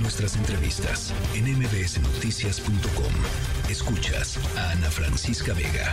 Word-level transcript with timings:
Nuestras 0.00 0.36
entrevistas 0.36 1.14
en 1.34 1.44
mbsnoticias.com. 1.58 3.12
Escuchas 3.70 4.38
a 4.56 4.70
Ana 4.72 4.90
Francisca 4.90 5.52
Vega. 5.52 5.92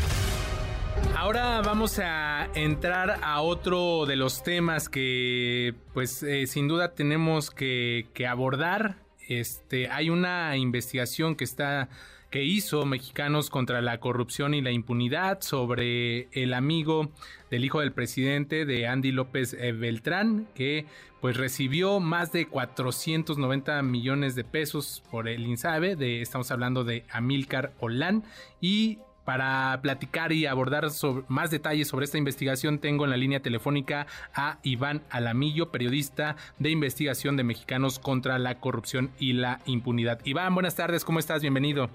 Ahora 1.16 1.62
vamos 1.62 2.00
a 2.00 2.50
entrar 2.56 3.20
a 3.22 3.42
otro 3.42 4.06
de 4.06 4.16
los 4.16 4.44
temas 4.44 4.90
que, 4.90 5.76
pues, 5.94 6.24
eh, 6.24 6.48
sin 6.48 6.68
duda 6.68 6.96
tenemos 6.96 7.52
que, 7.52 8.08
que 8.14 8.26
abordar. 8.26 8.98
Este, 9.28 9.90
hay 9.90 10.10
una 10.10 10.58
investigación 10.58 11.36
que 11.36 11.44
está 11.44 11.90
que 12.30 12.44
hizo 12.44 12.86
Mexicanos 12.86 13.50
contra 13.50 13.82
la 13.82 14.00
corrupción 14.00 14.54
y 14.54 14.62
la 14.62 14.72
impunidad 14.72 15.42
sobre 15.42 16.28
el 16.32 16.54
amigo 16.54 17.10
del 17.50 17.66
hijo 17.66 17.80
del 17.80 17.92
presidente 17.92 18.66
de 18.66 18.88
Andy 18.88 19.12
López 19.12 19.54
eh, 19.54 19.72
Beltrán, 19.72 20.48
que 20.54 20.86
pues 21.22 21.38
recibió 21.38 22.00
más 22.00 22.32
de 22.32 22.48
490 22.48 23.82
millones 23.82 24.36
de 24.36 24.44
pesos 24.44 25.04
por 25.12 25.28
el 25.28 25.46
INSABE, 25.46 25.96
de, 25.96 26.22
estamos 26.22 26.52
hablando 26.52 26.84
de 26.84 27.06
Amilcar 27.12 27.74
Olán, 27.80 28.24
y 28.62 29.00
para 29.26 29.80
platicar 29.84 30.32
y 30.32 30.48
abordar 30.48 30.88
más 31.28 31.52
detalles 31.52 31.88
sobre 31.88 32.06
esta 32.06 32.18
investigación, 32.18 32.80
tengo 32.80 33.04
en 33.04 33.12
la 33.12 33.18
línea 33.18 33.42
telefónica 33.42 34.08
a 34.34 34.58
Iván 34.64 35.04
Alamillo, 35.12 35.70
periodista 35.70 36.36
de 36.58 36.72
investigación 36.72 37.38
de 37.38 37.44
Mexicanos 37.44 38.00
contra 38.00 38.40
la 38.40 38.60
corrupción 38.60 39.12
y 39.20 39.34
la 39.34 39.62
impunidad. 39.66 40.20
Iván, 40.26 40.56
buenas 40.56 40.76
tardes, 40.76 41.06
¿cómo 41.06 41.20
estás? 41.20 41.42
Bienvenido. 41.42 41.92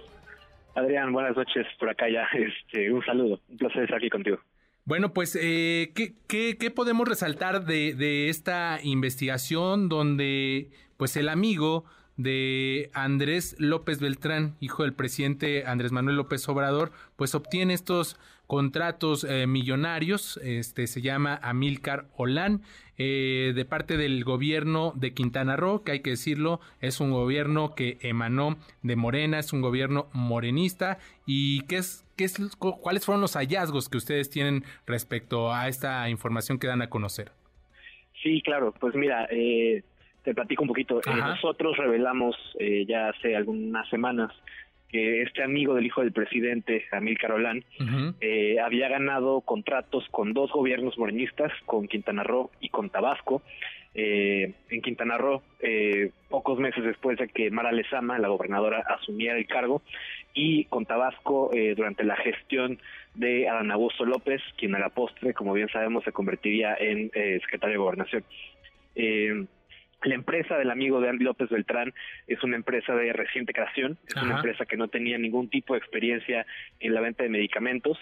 Adrián, 0.74 1.12
buenas 1.12 1.36
noches 1.36 1.66
por 1.78 1.88
acá 1.88 2.08
ya. 2.08 2.26
Este, 2.34 2.92
un 2.92 3.04
saludo, 3.04 3.40
un 3.48 3.56
placer 3.56 3.84
estar 3.84 3.98
aquí 3.98 4.10
contigo. 4.10 4.38
Bueno, 4.84 5.14
pues, 5.14 5.38
eh, 5.40 5.92
¿qué, 5.94 6.14
qué, 6.28 6.58
qué, 6.58 6.70
podemos 6.70 7.08
resaltar 7.08 7.64
de, 7.64 7.94
de 7.94 8.28
esta 8.28 8.78
investigación 8.82 9.88
donde, 9.88 10.70
pues, 10.98 11.16
el 11.16 11.30
amigo 11.30 11.84
de 12.16 12.90
Andrés 12.92 13.56
López 13.58 14.00
Beltrán, 14.00 14.56
hijo 14.60 14.82
del 14.82 14.92
presidente 14.92 15.64
Andrés 15.66 15.90
Manuel 15.90 16.16
López 16.16 16.48
Obrador, 16.48 16.92
pues 17.16 17.34
obtiene 17.34 17.74
estos 17.74 18.18
contratos 18.46 19.24
eh, 19.24 19.46
millonarios, 19.46 20.38
este 20.38 20.86
se 20.86 21.00
llama 21.02 21.38
Amilcar 21.42 22.06
Olán, 22.16 22.62
eh, 22.96 23.52
de 23.54 23.64
parte 23.64 23.96
del 23.96 24.22
gobierno 24.24 24.92
de 24.94 25.14
Quintana 25.14 25.56
Roo, 25.56 25.82
que 25.82 25.92
hay 25.92 26.00
que 26.00 26.10
decirlo, 26.10 26.60
es 26.80 27.00
un 27.00 27.10
gobierno 27.10 27.74
que 27.74 27.98
emanó 28.02 28.56
de 28.82 28.96
Morena, 28.96 29.38
es 29.38 29.52
un 29.52 29.62
gobierno 29.62 30.08
morenista, 30.12 30.98
y 31.26 31.62
qué 31.62 31.76
es, 31.76 32.06
qué 32.16 32.24
es, 32.24 32.38
cuáles 32.56 33.04
fueron 33.04 33.20
los 33.20 33.34
hallazgos 33.34 33.88
que 33.88 33.96
ustedes 33.96 34.30
tienen 34.30 34.64
respecto 34.86 35.52
a 35.52 35.68
esta 35.68 36.08
información 36.08 36.58
que 36.58 36.66
dan 36.66 36.82
a 36.82 36.90
conocer. 36.90 37.32
Sí, 38.22 38.40
claro, 38.42 38.72
pues 38.80 38.94
mira, 38.94 39.26
eh, 39.30 39.82
te 40.24 40.34
platico 40.34 40.62
un 40.62 40.68
poquito. 40.68 40.98
Eh, 41.00 41.14
nosotros 41.14 41.76
revelamos 41.76 42.34
eh, 42.58 42.86
ya 42.88 43.10
hace 43.10 43.36
algunas 43.36 43.88
semanas 43.90 44.32
que 44.88 45.22
este 45.22 45.42
amigo 45.42 45.74
del 45.74 45.86
hijo 45.86 46.00
del 46.02 46.12
presidente, 46.12 46.84
Amil 46.92 47.18
Carolán, 47.18 47.64
eh, 48.20 48.58
había 48.60 48.88
ganado 48.88 49.40
contratos 49.40 50.06
con 50.10 50.32
dos 50.32 50.52
gobiernos 50.52 50.96
morenistas, 50.98 51.52
con 51.66 51.88
Quintana 51.88 52.22
Roo 52.22 52.50
y 52.60 52.68
con 52.68 52.90
Tabasco. 52.90 53.42
en 53.96 54.82
Quintana 54.82 55.16
Roo, 55.18 55.40
pocos 56.28 56.58
meses 56.58 56.82
después 56.82 57.16
de 57.16 57.28
que 57.28 57.52
Mara 57.52 57.70
Lezama, 57.70 58.18
la 58.18 58.26
gobernadora, 58.26 58.80
asumiera 58.80 59.38
el 59.38 59.46
cargo, 59.46 59.82
y 60.34 60.64
con 60.64 60.84
Tabasco 60.84 61.52
durante 61.76 62.02
la 62.02 62.16
gestión 62.16 62.80
de 63.14 63.48
Adán 63.48 63.70
Augusto 63.70 64.04
López, 64.04 64.42
quien 64.58 64.74
a 64.74 64.80
la 64.80 64.88
postre, 64.88 65.32
como 65.32 65.52
bien 65.52 65.68
sabemos, 65.68 66.02
se 66.02 66.10
convertiría 66.10 66.74
en 66.74 67.08
secretario 67.40 67.74
de 67.74 67.84
Gobernación. 67.84 68.24
La 70.04 70.14
empresa 70.14 70.58
del 70.58 70.70
amigo 70.70 71.00
de 71.00 71.08
Andy 71.08 71.24
López 71.24 71.48
Beltrán 71.48 71.94
es 72.26 72.42
una 72.42 72.56
empresa 72.56 72.94
de 72.94 73.12
reciente 73.14 73.54
creación, 73.54 73.98
es 74.06 74.22
una 74.22 74.36
empresa 74.36 74.66
que 74.66 74.76
no 74.76 74.88
tenía 74.88 75.16
ningún 75.16 75.48
tipo 75.48 75.72
de 75.72 75.78
experiencia 75.78 76.46
en 76.78 76.92
la 76.92 77.00
venta 77.00 77.22
de 77.22 77.30
medicamentos. 77.30 77.98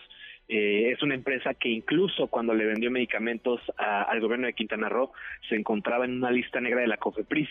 Eh, 0.48 0.90
es 0.90 1.00
una 1.02 1.14
empresa 1.14 1.54
que 1.54 1.68
incluso 1.68 2.26
cuando 2.26 2.54
le 2.54 2.66
vendió 2.66 2.90
medicamentos 2.90 3.60
al 3.76 4.20
gobierno 4.20 4.46
de 4.48 4.52
Quintana 4.52 4.88
Roo 4.88 5.12
se 5.48 5.54
encontraba 5.54 6.04
en 6.04 6.16
una 6.16 6.32
lista 6.32 6.60
negra 6.60 6.80
de 6.80 6.88
la 6.88 6.96
COFEPRIS, 6.96 7.48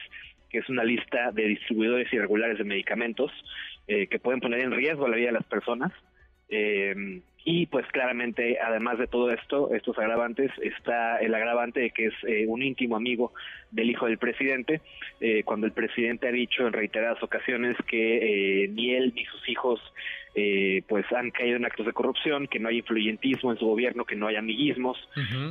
que 0.49 0.57
es 0.57 0.67
una 0.67 0.83
lista 0.83 1.31
de 1.31 1.47
distribuidores 1.47 2.11
irregulares 2.11 2.57
de 2.57 2.65
medicamentos 2.65 3.31
eh, 3.87 4.07
que 4.07 4.19
pueden 4.19 4.41
poner 4.41 4.59
en 4.59 4.71
riesgo 4.71 5.07
la 5.07 5.15
vida 5.15 5.27
de 5.27 5.33
las 5.33 5.45
personas. 5.45 5.93
Eh, 6.51 7.21
y 7.43 7.65
pues 7.65 7.87
claramente, 7.87 8.59
además 8.59 8.99
de 8.99 9.07
todo 9.07 9.31
esto, 9.31 9.73
estos 9.73 9.97
agravantes, 9.97 10.51
está 10.61 11.17
el 11.17 11.33
agravante 11.33 11.79
de 11.79 11.89
que 11.89 12.07
es 12.07 12.13
eh, 12.27 12.45
un 12.47 12.61
íntimo 12.61 12.95
amigo 12.95 13.33
del 13.71 13.89
hijo 13.89 14.05
del 14.05 14.19
presidente, 14.19 14.81
eh, 15.19 15.41
cuando 15.43 15.65
el 15.65 15.73
presidente 15.73 16.27
ha 16.27 16.31
dicho 16.31 16.67
en 16.67 16.73
reiteradas 16.73 17.21
ocasiones 17.23 17.75
que 17.87 18.63
eh, 18.63 18.67
ni 18.67 18.93
él 18.93 19.13
ni 19.15 19.25
sus 19.25 19.47
hijos 19.49 19.79
pues 20.87 21.05
han 21.11 21.29
caído 21.31 21.57
en 21.57 21.65
actos 21.65 21.85
de 21.85 21.91
corrupción, 21.91 22.47
que 22.47 22.57
no 22.57 22.69
hay 22.69 22.77
influyentismo 22.77 23.51
en 23.51 23.57
su 23.57 23.65
gobierno, 23.65 24.05
que 24.05 24.15
no 24.15 24.27
hay 24.27 24.37
amiguismos, 24.37 24.97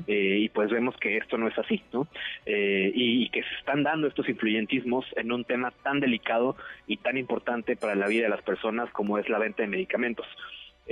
y 0.06 0.48
pues 0.48 0.70
vemos 0.70 0.96
que 0.96 1.18
esto 1.18 1.36
no 1.36 1.48
es 1.48 1.58
así, 1.58 1.82
¿no? 1.92 2.08
y, 2.46 3.24
y 3.24 3.28
que 3.28 3.42
se 3.42 3.54
están 3.58 3.82
dando 3.82 4.08
estos 4.08 4.26
influyentismos 4.30 5.04
en 5.16 5.32
un 5.32 5.44
tema 5.44 5.70
tan 5.82 6.00
delicado 6.00 6.56
y 6.86 6.96
tan 6.96 7.18
importante 7.18 7.76
para 7.76 7.94
la 7.94 8.06
vida 8.06 8.22
de 8.22 8.30
las 8.30 8.40
personas 8.40 8.88
como 8.92 9.18
es 9.18 9.28
la 9.28 9.38
venta 9.38 9.62
de 9.64 9.68
medicamentos. 9.68 10.26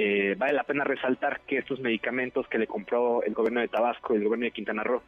Eh, 0.00 0.36
vale 0.38 0.52
la 0.52 0.62
pena 0.62 0.84
resaltar 0.84 1.40
que 1.40 1.58
estos 1.58 1.80
medicamentos 1.80 2.46
que 2.46 2.58
le 2.58 2.68
compró 2.68 3.24
el 3.24 3.34
gobierno 3.34 3.60
de 3.60 3.66
Tabasco 3.66 4.14
y 4.14 4.18
el 4.18 4.22
gobierno 4.22 4.44
de 4.44 4.52
Quintana 4.52 4.84
Roo 4.84 5.02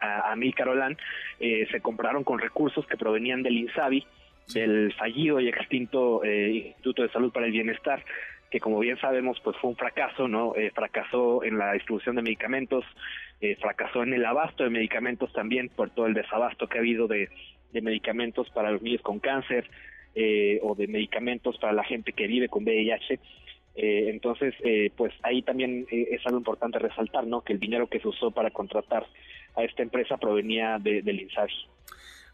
a, 0.00 0.32
a 0.32 0.34
Mil 0.34 0.52
Carolán 0.52 0.98
eh, 1.38 1.68
se 1.70 1.80
compraron 1.80 2.24
con 2.24 2.40
recursos 2.40 2.84
que 2.88 2.96
provenían 2.96 3.44
del 3.44 3.56
INSABI, 3.56 4.04
del 4.52 4.92
fallido 4.94 5.38
y 5.38 5.48
extinto 5.48 6.24
eh, 6.24 6.50
Instituto 6.66 7.02
de 7.02 7.10
Salud 7.10 7.30
para 7.30 7.46
el 7.46 7.52
Bienestar, 7.52 8.04
que 8.50 8.58
como 8.58 8.80
bien 8.80 8.98
sabemos 8.98 9.38
pues 9.44 9.56
fue 9.58 9.70
un 9.70 9.76
fracaso, 9.76 10.26
¿no? 10.26 10.54
fracasó 10.74 11.44
en 11.44 11.56
la 11.56 11.74
distribución 11.74 12.16
de 12.16 12.22
medicamentos, 12.22 12.84
fracasó 13.60 14.02
en 14.02 14.12
el 14.12 14.24
abasto 14.24 14.64
de 14.64 14.70
medicamentos 14.70 15.32
también 15.32 15.68
por 15.68 15.90
todo 15.90 16.06
el 16.06 16.14
desabasto 16.14 16.66
que 16.66 16.78
ha 16.78 16.80
habido 16.80 17.06
de, 17.06 17.28
de 17.72 17.80
medicamentos 17.80 18.50
para 18.50 18.72
los 18.72 18.82
niños 18.82 19.02
con 19.02 19.20
cáncer 19.20 19.70
o 20.62 20.74
de 20.74 20.86
medicamentos 20.88 21.56
para 21.58 21.72
la 21.72 21.84
gente 21.84 22.12
que 22.12 22.26
vive 22.26 22.48
con 22.48 22.64
VIH 22.64 23.20
eh, 23.74 24.10
entonces, 24.10 24.54
eh, 24.64 24.90
pues 24.96 25.12
ahí 25.22 25.42
también 25.42 25.86
eh, 25.90 26.08
es 26.10 26.24
algo 26.26 26.38
importante 26.38 26.78
resaltar, 26.78 27.26
¿no? 27.26 27.42
Que 27.42 27.54
el 27.54 27.60
dinero 27.60 27.88
que 27.88 28.00
se 28.00 28.08
usó 28.08 28.30
para 28.30 28.50
contratar 28.50 29.06
a 29.56 29.64
esta 29.64 29.82
empresa 29.82 30.16
provenía 30.18 30.78
de, 30.78 31.02
del 31.02 31.20
INSABI. 31.20 31.52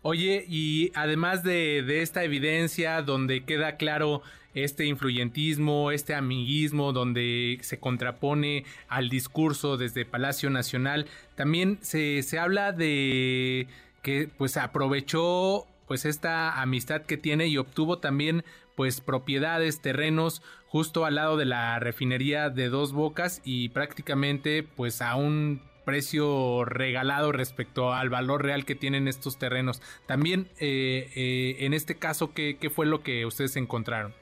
Oye, 0.03 0.45
y 0.49 0.91
además 0.95 1.43
de, 1.43 1.83
de, 1.83 2.03
esta 2.03 2.23
evidencia 2.25 3.03
donde 3.03 3.45
queda 3.45 3.77
claro 3.77 4.23
este 4.55 4.87
influyentismo, 4.87 5.91
este 5.91 6.15
amiguismo, 6.15 6.93
donde 6.93 7.59
se 7.63 7.79
contrapone 7.79 8.65
al 8.89 9.09
discurso 9.09 9.77
desde 9.77 10.05
Palacio 10.05 10.51
Nacional, 10.51 11.07
también 11.35 11.79
se, 11.83 12.23
se 12.23 12.39
habla 12.39 12.73
de 12.73 13.67
que 14.03 14.29
pues 14.37 14.57
aprovechó 14.57 15.67
pues 15.87 16.05
esta 16.05 16.61
amistad 16.61 17.03
que 17.03 17.17
tiene 17.17 17.49
y 17.49 17.57
obtuvo 17.57 17.99
también 17.99 18.45
pues 18.79 19.01
propiedades, 19.01 19.83
terrenos 19.83 20.41
justo 20.69 21.05
al 21.05 21.17
lado 21.17 21.37
de 21.37 21.47
la 21.47 21.81
refinería 21.81 22.49
de 22.49 22.69
Dos 22.69 22.93
Bocas 22.93 23.43
y 23.45 23.71
prácticamente 23.71 24.63
pues 24.63 25.03
a 25.03 25.17
un 25.17 25.63
precio 25.85 26.65
regalado 26.65 27.33
respecto 27.33 27.93
al 27.93 28.09
valor 28.09 28.45
real 28.45 28.65
que 28.65 28.77
tienen 28.77 29.09
estos 29.09 29.37
terrenos. 29.37 29.83
También 30.07 30.47
eh, 30.61 31.09
eh, 31.17 31.57
en 31.59 31.75
este 31.75 31.97
caso, 31.97 32.33
¿qué, 32.33 32.57
¿qué, 32.61 32.71
fue 32.71 32.87
lo 32.87 33.03
que 33.03 33.27
ustedes 33.27 33.57
encontraron? 33.57 34.13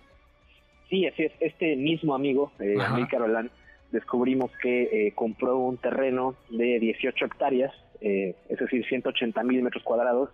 Sí, 0.89 1.05
así 1.05 1.25
es. 1.25 1.33
Este 1.41 1.77
mismo 1.77 2.15
amigo, 2.15 2.51
eh, 2.59 2.79
Carolán, 3.11 3.51
descubrimos 3.93 4.51
que 4.63 4.85
eh, 5.09 5.13
compró 5.15 5.59
un 5.59 5.77
terreno 5.77 6.35
de 6.49 6.79
18 6.81 7.27
hectáreas, 7.27 7.75
es 8.01 8.59
decir, 8.59 8.87
180 8.87 9.43
mil 9.43 9.63
metros 9.63 9.83
cuadrados, 9.83 10.31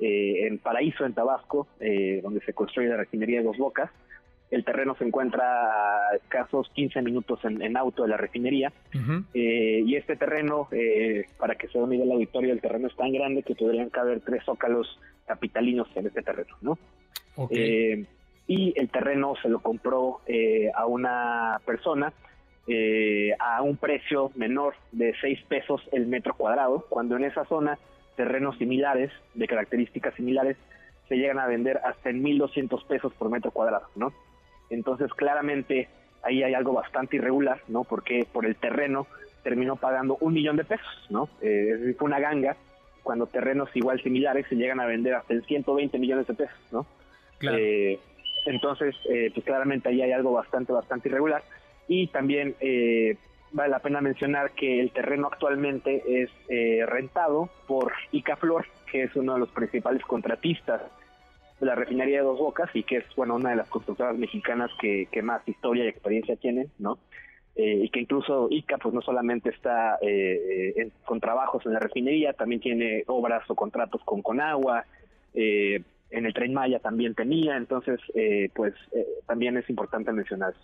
eh, 0.00 0.46
en 0.46 0.58
Paraíso, 0.58 1.04
en 1.04 1.12
Tabasco, 1.12 1.66
eh, 1.78 2.20
donde 2.22 2.40
se 2.40 2.54
construye 2.54 2.88
la 2.88 2.96
refinería 2.96 3.40
de 3.40 3.44
Dos 3.44 3.58
Bocas. 3.58 3.90
El 4.50 4.64
terreno 4.64 4.96
se 4.96 5.04
encuentra 5.04 5.44
a 5.44 6.16
escasos 6.16 6.70
15 6.74 7.02
minutos 7.02 7.38
en, 7.44 7.76
auto 7.76 8.02
de 8.02 8.08
la 8.08 8.16
refinería. 8.16 8.72
Eh, 9.34 9.82
y 9.84 9.94
este 9.94 10.16
terreno, 10.16 10.68
para 11.38 11.54
que 11.54 11.68
se 11.68 11.78
dé 11.78 11.84
una 11.84 11.94
idea 11.94 12.06
la 12.06 12.14
auditorio, 12.14 12.52
el 12.52 12.60
terreno 12.60 12.88
es 12.88 12.96
tan 12.96 13.12
grande 13.12 13.44
que 13.44 13.54
podrían 13.54 13.90
caber 13.90 14.22
tres 14.22 14.42
zócalos 14.44 14.98
capitalinos 15.26 15.86
en 15.94 16.06
este 16.06 16.22
terreno, 16.22 16.56
¿no? 16.62 16.78
y 18.48 18.72
el 18.76 18.88
terreno 18.88 19.34
se 19.40 19.48
lo 19.48 19.60
compró 19.60 20.20
a 20.74 20.86
una 20.86 21.60
persona 21.64 22.12
a 23.38 23.62
un 23.62 23.76
precio 23.76 24.32
menor 24.34 24.74
de 24.90 25.14
6 25.20 25.42
pesos 25.48 25.80
el 25.92 26.08
metro 26.08 26.34
cuadrado, 26.34 26.86
cuando 26.88 27.16
en 27.16 27.24
esa 27.24 27.44
zona 27.44 27.78
terrenos 28.20 28.58
similares, 28.58 29.10
de 29.32 29.46
características 29.46 30.12
similares, 30.14 30.58
se 31.08 31.16
llegan 31.16 31.38
a 31.38 31.46
vender 31.46 31.80
hasta 31.82 32.10
en 32.10 32.22
1.200 32.22 32.86
pesos 32.86 33.14
por 33.14 33.30
metro 33.30 33.50
cuadrado, 33.50 33.86
¿no? 33.96 34.12
Entonces, 34.68 35.10
claramente, 35.14 35.88
ahí 36.22 36.42
hay 36.42 36.52
algo 36.52 36.74
bastante 36.74 37.16
irregular, 37.16 37.62
¿no? 37.68 37.84
Porque 37.84 38.26
por 38.30 38.44
el 38.44 38.56
terreno 38.56 39.06
terminó 39.42 39.76
pagando 39.76 40.18
un 40.20 40.34
millón 40.34 40.58
de 40.58 40.64
pesos, 40.64 41.06
¿no? 41.08 41.30
Eh, 41.40 41.94
fue 41.98 42.08
una 42.08 42.20
ganga 42.20 42.58
cuando 43.02 43.26
terrenos 43.26 43.70
igual 43.74 44.02
similares 44.02 44.44
se 44.50 44.56
llegan 44.56 44.80
a 44.80 44.84
vender 44.84 45.14
hasta 45.14 45.32
en 45.32 45.42
120 45.42 45.98
millones 45.98 46.26
de 46.26 46.34
pesos, 46.34 46.60
¿no? 46.72 46.84
Claro. 47.38 47.56
Eh, 47.58 47.98
entonces, 48.44 48.94
eh, 49.08 49.30
pues 49.32 49.46
claramente 49.46 49.88
ahí 49.88 50.02
hay 50.02 50.12
algo 50.12 50.32
bastante, 50.32 50.74
bastante 50.74 51.08
irregular. 51.08 51.42
Y 51.88 52.08
también 52.08 52.54
eh, 52.60 53.16
vale 53.52 53.70
la 53.70 53.78
pena 53.80 54.00
mencionar 54.00 54.52
que 54.52 54.80
el 54.80 54.92
terreno 54.92 55.28
actualmente 55.32 56.22
es 56.22 56.30
rentado 56.88 57.50
por 57.66 57.92
Icaflor, 58.12 58.66
que 58.90 59.04
es 59.04 59.16
uno 59.16 59.34
de 59.34 59.40
los 59.40 59.50
principales 59.50 60.02
contratistas 60.02 60.82
de 61.60 61.66
la 61.66 61.74
refinería 61.74 62.18
de 62.18 62.24
Dos 62.24 62.38
Bocas 62.38 62.70
y 62.74 62.82
que 62.82 62.98
es, 62.98 63.04
bueno, 63.16 63.36
una 63.36 63.50
de 63.50 63.56
las 63.56 63.68
constructoras 63.68 64.16
mexicanas 64.16 64.70
que, 64.80 65.08
que 65.12 65.22
más 65.22 65.46
historia 65.46 65.84
y 65.84 65.88
experiencia 65.88 66.36
tienen, 66.36 66.70
¿no? 66.78 66.98
Eh, 67.56 67.80
y 67.84 67.88
que 67.90 68.00
incluso 68.00 68.48
ICA 68.50 68.78
pues 68.78 68.94
no 68.94 69.02
solamente 69.02 69.50
está 69.50 69.98
eh, 70.00 70.72
eh, 70.76 70.90
con 71.04 71.20
trabajos 71.20 71.66
en 71.66 71.74
la 71.74 71.80
refinería, 71.80 72.32
también 72.32 72.60
tiene 72.60 73.04
obras 73.06 73.42
o 73.50 73.54
contratos 73.54 74.00
con 74.04 74.22
Conagua, 74.22 74.84
en 76.10 76.26
el 76.26 76.34
Tren 76.34 76.52
Maya 76.52 76.78
también 76.80 77.14
tenía, 77.14 77.56
entonces 77.56 78.00
pues 78.54 78.74
también 79.26 79.56
es 79.56 79.68
importante 79.70 80.12
mencionar. 80.12 80.54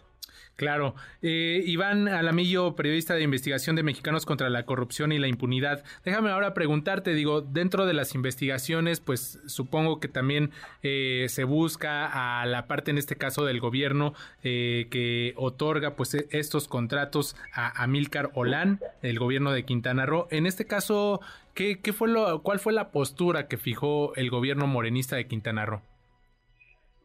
Claro. 0.57 0.95
Eh, 1.21 1.63
Iván 1.67 2.09
Alamillo, 2.09 2.75
periodista 2.77 3.15
de 3.15 3.23
investigación 3.23 3.77
de 3.77 3.83
Mexicanos 3.83 4.25
contra 4.25 4.49
la 4.49 4.65
Corrupción 4.65 5.13
y 5.13 5.19
la 5.19 5.29
Impunidad. 5.29 5.85
Déjame 6.05 6.31
ahora 6.31 6.55
preguntarte, 6.55 7.13
digo, 7.13 7.43
dentro 7.43 7.85
de 7.85 7.93
las 7.93 8.15
investigaciones, 8.15 9.01
pues 9.01 9.39
supongo 9.47 10.01
que 10.01 10.09
también 10.09 10.51
eh, 10.83 11.27
se 11.29 11.45
busca 11.45 12.41
a 12.41 12.47
la 12.47 12.67
parte, 12.67 12.91
en 12.91 12.97
este 12.97 13.17
caso, 13.17 13.45
del 13.45 13.61
gobierno 13.61 14.15
eh, 14.43 14.89
que 14.91 15.35
otorga 15.37 15.95
pues 15.95 16.15
e, 16.15 16.27
estos 16.31 16.69
contratos 16.69 17.37
a 17.53 17.83
Amílcar 17.83 18.31
Olán, 18.33 18.81
el 19.03 19.19
gobierno 19.19 19.53
de 19.53 19.65
Quintana 19.65 20.07
Roo. 20.07 20.27
En 20.31 20.47
este 20.47 20.67
caso, 20.67 21.21
¿qué, 21.57 21.81
qué 21.81 21.93
fue 21.93 22.09
lo, 22.09 22.43
¿cuál 22.43 22.61
fue 22.61 22.73
la 22.73 22.93
postura 22.93 23.49
que 23.49 23.57
fijó 23.57 24.15
el 24.15 24.31
gobierno 24.31 24.69
morenista 24.69 25.17
de 25.17 25.27
Quintana 25.27 25.67
Roo? 25.67 25.81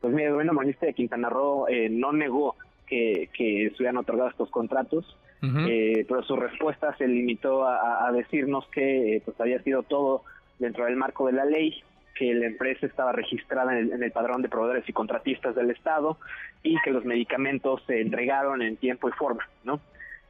Pues 0.01 0.13
mira, 0.13 0.27
el 0.27 0.33
gobierno 0.33 0.53
morenista 0.53 0.85
de 0.85 0.93
Quintana 0.93 1.29
Roo 1.29 1.65
no 1.89 2.11
negó 2.11 2.55
que, 2.91 3.29
que 3.33 3.67
estuvieran 3.67 3.97
otorgados 3.97 4.33
estos 4.33 4.51
contratos, 4.51 5.17
eh, 5.43 6.05
pero 6.07 6.21
su 6.23 6.35
respuesta 6.35 6.95
se 6.97 7.07
limitó 7.07 7.65
a, 7.65 8.11
decirnos 8.11 8.67
que 8.67 9.15
eh, 9.15 9.21
pues 9.25 9.39
había 9.41 9.61
sido 9.63 9.81
todo 9.81 10.23
dentro 10.59 10.85
del 10.85 10.95
marco 10.95 11.25
de 11.25 11.33
la 11.33 11.45
ley, 11.45 11.81
que 12.13 12.33
la 12.35 12.45
empresa 12.45 12.85
estaba 12.85 13.11
registrada 13.11 13.79
en 13.79 14.03
el, 14.03 14.11
padrón 14.11 14.43
de 14.43 14.49
proveedores 14.49 14.87
y 14.87 14.93
contratistas 14.93 15.55
del 15.55 15.71
Estado 15.71 16.17
y 16.61 16.79
que 16.81 16.91
los 16.91 17.05
medicamentos 17.05 17.81
se 17.87 18.01
entregaron 18.01 18.61
en 18.61 18.77
tiempo 18.77 19.09
y 19.09 19.13
forma, 19.13 19.47
¿no? 19.63 19.79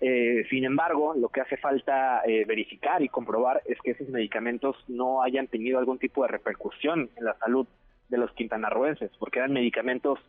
Eh, 0.01 0.45
sin 0.49 0.65
embargo, 0.65 1.13
lo 1.15 1.29
que 1.29 1.41
hace 1.41 1.57
falta 1.57 2.23
verificar 2.47 3.01
y 3.01 3.09
comprobar 3.09 3.61
es 3.65 3.77
que 3.83 3.91
esos 3.91 4.09
medicamentos 4.09 4.75
no 4.87 5.21
hayan 5.21 5.47
tenido 5.47 5.79
algún 5.79 5.99
tipo 5.99 6.23
de 6.23 6.29
repercusión 6.29 7.09
en 7.15 7.23
la 7.23 7.35
salud 7.35 7.67
de 8.09 8.17
los 8.17 8.31
quintanarroenses, 8.33 9.11
porque 9.17 9.39
eran 9.39 9.53
medicamentos 9.53 10.19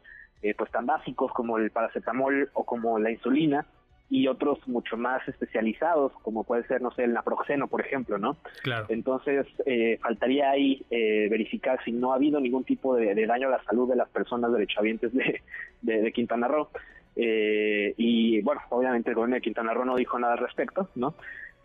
eh, 0.43 0.55
pues 0.57 0.73
tan 0.73 0.87
básicos 0.87 1.31
como 1.33 1.57
el 1.59 1.71
paracetamol 1.71 2.51
o 2.55 2.65
como 2.65 2.99
la 2.99 3.13
insulina 3.13 3.65
y 4.11 4.27
otros 4.27 4.59
mucho 4.67 4.97
más 4.97 5.27
especializados 5.29 6.13
como 6.23 6.43
puede 6.43 6.67
ser 6.67 6.83
no 6.83 6.91
sé 6.91 7.05
el 7.05 7.13
naproxeno 7.13 7.69
por 7.69 7.81
ejemplo 7.81 8.19
no 8.19 8.37
claro. 8.65 8.87
Entonces 8.89 9.47
eh, 9.67 10.01
faltaría 10.03 10.51
ahí 10.51 10.85
eh, 10.91 11.29
verificar 11.31 11.79
si 11.85 11.93
no 11.93 12.13
ha 12.13 12.17
habido 12.17 12.41
ningún 12.41 12.65
tipo 12.65 12.97
de, 12.97 13.15
daño 13.25 13.47
a 13.47 13.53
la 13.53 13.63
salud 13.63 13.89
de 13.89 13.95
las 13.95 14.09
personas 14.09 14.53
derechohabientes 14.53 15.13
de, 15.15 15.41
de, 15.83 16.13
Quintana 16.13 16.49
Roo 16.49 16.69
y 17.15 18.41
bueno 18.43 18.63
obviamente 18.71 19.11
el 19.11 19.17
gobierno 19.17 19.37
de 19.37 19.43
Quintana 19.43 19.75
Roo 19.75 19.85
no 19.85 19.97
dijo 19.97 20.19
nada 20.19 20.35
al 20.35 20.39
respecto 20.39 20.89
no 20.95 21.15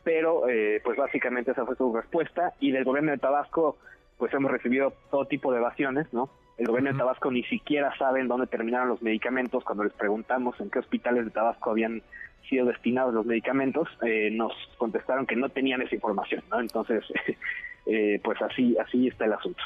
pero 0.03 0.43
pues 0.83 0.97
básicamente 0.97 1.51
esa 1.51 1.65
fue 1.65 1.75
su 1.75 1.93
respuesta 1.95 2.53
y 2.59 2.71
del 2.71 2.83
gobierno 2.83 3.11
de 3.11 3.17
Tabasco 3.17 3.77
pues 4.17 4.33
hemos 4.33 4.51
recibido 4.51 4.93
todo 5.09 5.25
tipo 5.25 5.51
de 5.51 5.59
evasiones 5.59 6.11
no 6.11 6.29
el 6.57 6.65
gobierno 6.65 6.91
de 6.91 6.97
Tabasco 6.97 7.29
ni 7.31 7.43
siquiera 7.43 7.95
sabe 7.97 8.19
en 8.19 8.27
dónde 8.27 8.47
terminaron 8.47 8.89
los 8.89 9.01
medicamentos. 9.01 9.63
Cuando 9.63 9.83
les 9.83 9.93
preguntamos 9.93 10.59
en 10.59 10.69
qué 10.71 10.79
hospitales 10.79 11.25
de 11.25 11.31
Tabasco 11.31 11.69
habían 11.69 12.01
sido 12.49 12.65
destinados 12.65 13.13
los 13.13 13.25
medicamentos, 13.25 13.87
eh, 14.01 14.29
nos 14.31 14.53
contestaron 14.77 15.27
que 15.27 15.35
no 15.35 15.49
tenían 15.49 15.81
esa 15.81 15.93
información, 15.93 16.43
¿no? 16.49 16.59
Entonces, 16.59 17.03
eh, 17.85 18.19
pues 18.23 18.41
así, 18.41 18.75
así 18.79 19.07
está 19.07 19.25
el 19.25 19.33
asunto. 19.33 19.61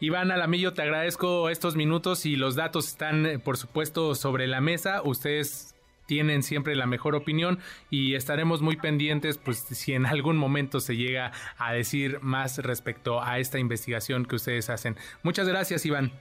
Iván 0.00 0.30
Alamillo, 0.30 0.74
te 0.74 0.82
agradezco 0.82 1.48
estos 1.48 1.76
minutos 1.76 2.26
y 2.26 2.36
los 2.36 2.56
datos 2.56 2.88
están, 2.88 3.26
eh, 3.26 3.38
por 3.38 3.56
supuesto, 3.56 4.14
sobre 4.14 4.46
la 4.46 4.60
mesa. 4.60 5.02
Ustedes 5.02 5.74
tienen 6.06 6.42
siempre 6.42 6.74
la 6.74 6.86
mejor 6.86 7.14
opinión 7.14 7.58
y 7.90 8.14
estaremos 8.14 8.60
muy 8.60 8.76
pendientes 8.76 9.38
pues 9.38 9.58
si 9.58 9.94
en 9.94 10.06
algún 10.06 10.36
momento 10.36 10.80
se 10.80 10.96
llega 10.96 11.32
a 11.58 11.72
decir 11.72 12.18
más 12.20 12.58
respecto 12.58 13.22
a 13.22 13.38
esta 13.38 13.58
investigación 13.58 14.26
que 14.26 14.36
ustedes 14.36 14.68
hacen. 14.68 14.96
Muchas 15.22 15.48
gracias, 15.48 15.86
Iván. 15.86 16.12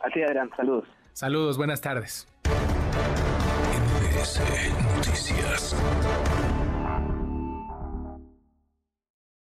Así, 0.00 0.22
Adrián, 0.22 0.50
saludos. 0.56 0.88
Saludos, 1.12 1.56
buenas 1.56 1.80
tardes. 1.80 2.26
Noticias. 4.96 5.76